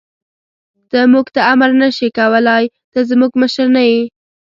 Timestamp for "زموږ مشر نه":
3.09-3.81